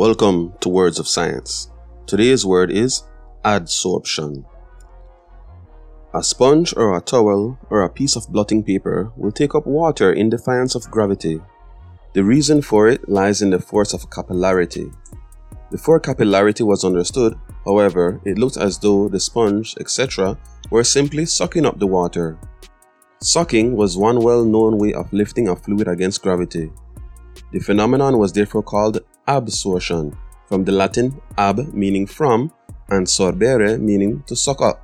Welcome 0.00 0.54
to 0.60 0.70
Words 0.70 0.98
of 0.98 1.06
Science. 1.06 1.70
Today's 2.06 2.46
word 2.46 2.70
is 2.70 3.02
adsorption. 3.44 4.46
A 6.14 6.22
sponge 6.22 6.72
or 6.74 6.96
a 6.96 7.02
towel 7.02 7.58
or 7.68 7.82
a 7.82 7.90
piece 7.90 8.16
of 8.16 8.26
blotting 8.32 8.64
paper 8.64 9.12
will 9.14 9.30
take 9.30 9.54
up 9.54 9.66
water 9.66 10.10
in 10.10 10.30
defiance 10.30 10.74
of 10.74 10.90
gravity. 10.90 11.38
The 12.14 12.24
reason 12.24 12.62
for 12.62 12.88
it 12.88 13.10
lies 13.10 13.42
in 13.42 13.50
the 13.50 13.60
force 13.60 13.92
of 13.92 14.08
capillarity. 14.08 14.90
Before 15.70 16.00
capillarity 16.00 16.64
was 16.64 16.82
understood, 16.82 17.38
however, 17.66 18.22
it 18.24 18.38
looked 18.38 18.56
as 18.56 18.78
though 18.78 19.06
the 19.10 19.20
sponge, 19.20 19.76
etc., 19.78 20.38
were 20.70 20.82
simply 20.82 21.26
sucking 21.26 21.66
up 21.66 21.78
the 21.78 21.86
water. 21.86 22.38
Sucking 23.20 23.76
was 23.76 23.98
one 23.98 24.20
well 24.20 24.46
known 24.46 24.78
way 24.78 24.94
of 24.94 25.12
lifting 25.12 25.48
a 25.48 25.56
fluid 25.56 25.88
against 25.88 26.22
gravity. 26.22 26.72
The 27.52 27.58
phenomenon 27.58 28.18
was 28.18 28.32
therefore 28.32 28.62
called 28.62 29.00
absorption, 29.26 30.16
from 30.48 30.64
the 30.64 30.72
Latin 30.72 31.20
ab 31.36 31.74
meaning 31.74 32.06
from 32.06 32.52
and 32.88 33.06
sorbere 33.06 33.78
meaning 33.80 34.22
to 34.26 34.36
suck 34.36 34.60
up. 34.62 34.78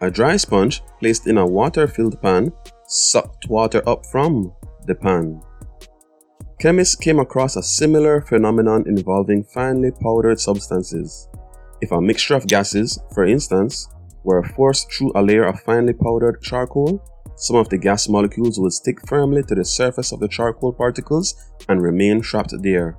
A 0.00 0.10
dry 0.10 0.36
sponge 0.36 0.82
placed 1.00 1.26
in 1.26 1.38
a 1.38 1.46
water 1.46 1.86
filled 1.86 2.20
pan 2.20 2.52
sucked 2.86 3.48
water 3.48 3.82
up 3.88 4.06
from 4.06 4.52
the 4.86 4.94
pan. 4.94 5.40
Chemists 6.60 6.94
came 6.94 7.18
across 7.18 7.56
a 7.56 7.62
similar 7.62 8.20
phenomenon 8.20 8.84
involving 8.86 9.44
finely 9.44 9.90
powdered 9.90 10.40
substances. 10.40 11.28
If 11.80 11.90
a 11.90 12.00
mixture 12.00 12.34
of 12.34 12.46
gases, 12.46 12.98
for 13.12 13.26
instance, 13.26 13.88
were 14.22 14.42
forced 14.42 14.92
through 14.92 15.12
a 15.14 15.22
layer 15.22 15.44
of 15.44 15.60
finely 15.60 15.92
powdered 15.92 16.40
charcoal, 16.42 17.02
some 17.36 17.56
of 17.56 17.68
the 17.68 17.78
gas 17.78 18.08
molecules 18.08 18.58
would 18.60 18.72
stick 18.72 19.06
firmly 19.06 19.42
to 19.44 19.54
the 19.54 19.64
surface 19.64 20.12
of 20.12 20.20
the 20.20 20.28
charcoal 20.28 20.72
particles 20.72 21.34
and 21.68 21.82
remain 21.82 22.20
trapped 22.20 22.54
there. 22.62 22.96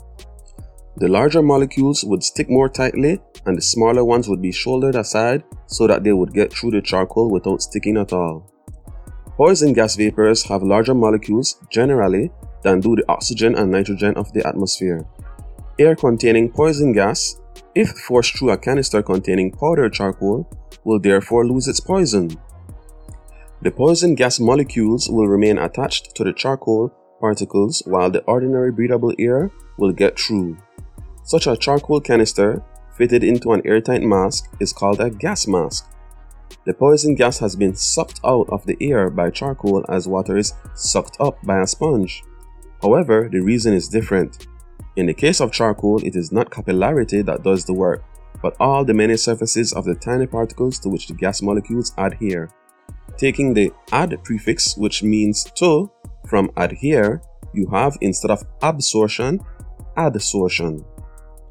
The 0.97 1.07
larger 1.07 1.41
molecules 1.41 2.03
would 2.03 2.23
stick 2.23 2.49
more 2.49 2.69
tightly 2.69 3.19
and 3.45 3.57
the 3.57 3.61
smaller 3.61 4.03
ones 4.03 4.29
would 4.29 4.41
be 4.41 4.51
shouldered 4.51 4.95
aside 4.95 5.43
so 5.67 5.87
that 5.87 6.03
they 6.03 6.13
would 6.13 6.33
get 6.33 6.53
through 6.53 6.71
the 6.71 6.81
charcoal 6.81 7.29
without 7.29 7.61
sticking 7.61 7.97
at 7.97 8.13
all. 8.13 8.49
Poison 9.37 9.73
gas 9.73 9.97
vapors 9.97 10.43
have 10.43 10.63
larger 10.63 10.93
molecules, 10.93 11.57
generally, 11.69 12.31
than 12.63 12.79
do 12.79 12.95
the 12.95 13.03
oxygen 13.09 13.55
and 13.55 13.69
nitrogen 13.69 14.15
of 14.15 14.31
the 14.31 14.47
atmosphere. 14.47 15.05
Air 15.77 15.95
containing 15.95 16.49
poison 16.49 16.93
gas, 16.93 17.41
if 17.75 17.89
forced 17.89 18.37
through 18.37 18.51
a 18.51 18.57
canister 18.57 19.03
containing 19.03 19.51
powdered 19.51 19.91
charcoal, 19.91 20.49
will 20.85 20.99
therefore 20.99 21.45
lose 21.45 21.67
its 21.67 21.81
poison. 21.81 22.29
The 23.65 23.71
poison 23.71 24.13
gas 24.13 24.39
molecules 24.39 25.09
will 25.09 25.25
remain 25.25 25.57
attached 25.57 26.13
to 26.13 26.23
the 26.23 26.33
charcoal 26.33 26.93
particles 27.19 27.81
while 27.87 28.11
the 28.11 28.21
ordinary 28.25 28.71
breathable 28.71 29.11
air 29.17 29.49
will 29.79 29.91
get 29.91 30.19
through. 30.19 30.57
Such 31.23 31.47
a 31.47 31.57
charcoal 31.57 31.99
canister 31.99 32.61
fitted 32.95 33.23
into 33.23 33.53
an 33.53 33.63
airtight 33.65 34.03
mask 34.03 34.53
is 34.59 34.71
called 34.71 35.01
a 35.01 35.09
gas 35.09 35.47
mask. 35.47 35.91
The 36.67 36.75
poison 36.75 37.15
gas 37.15 37.39
has 37.39 37.55
been 37.55 37.73
sucked 37.73 38.19
out 38.23 38.47
of 38.49 38.67
the 38.67 38.77
air 38.81 39.09
by 39.09 39.31
charcoal 39.31 39.83
as 39.89 40.07
water 40.07 40.37
is 40.37 40.53
sucked 40.75 41.17
up 41.19 41.43
by 41.43 41.59
a 41.61 41.65
sponge. 41.65 42.21
However, 42.83 43.29
the 43.31 43.39
reason 43.39 43.73
is 43.73 43.89
different. 43.89 44.45
In 44.95 45.07
the 45.07 45.13
case 45.15 45.41
of 45.41 45.51
charcoal, 45.51 46.05
it 46.05 46.15
is 46.15 46.31
not 46.31 46.51
capillarity 46.51 47.25
that 47.25 47.41
does 47.41 47.65
the 47.65 47.73
work, 47.73 48.03
but 48.43 48.55
all 48.59 48.85
the 48.85 48.93
many 48.93 49.17
surfaces 49.17 49.73
of 49.73 49.85
the 49.85 49.95
tiny 49.95 50.27
particles 50.27 50.77
to 50.81 50.89
which 50.89 51.07
the 51.07 51.15
gas 51.15 51.41
molecules 51.41 51.93
adhere. 51.97 52.51
Taking 53.17 53.53
the 53.53 53.71
ad 53.91 54.17
prefix, 54.23 54.75
which 54.77 55.03
means 55.03 55.45
to, 55.55 55.91
from 56.27 56.51
adhere, 56.57 57.21
you 57.53 57.67
have 57.71 57.97
instead 58.01 58.31
of 58.31 58.43
absorption, 58.61 59.39
adsorption. 59.97 60.83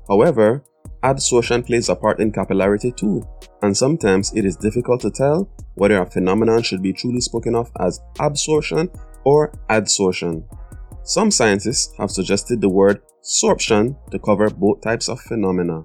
However, 0.09 0.62
adsorption 1.03 1.65
plays 1.65 1.89
a 1.89 1.97
part 1.97 2.20
in 2.20 2.33
capillarity 2.33 2.95
too, 2.95 3.23
and 3.62 3.77
sometimes 3.77 4.33
it 4.35 4.45
is 4.45 4.57
difficult 4.57 5.01
to 5.01 5.11
tell 5.11 5.48
whether 5.75 6.01
a 6.01 6.11
phenomenon 6.11 6.62
should 6.62 6.83
be 6.83 6.92
truly 6.92 7.20
spoken 7.20 7.55
of 7.55 7.70
as 7.81 8.01
absorption 8.20 8.91
or 9.25 9.51
adsorption. 9.70 10.45
Some 11.02 11.31
scientists 11.31 11.95
have 11.98 12.11
suggested 12.11 12.61
the 12.61 12.69
word 12.69 13.01
sorption 13.23 13.96
to 14.11 14.19
cover 14.19 14.51
both 14.51 14.83
types 14.83 15.08
of 15.08 15.20
phenomena. 15.20 15.83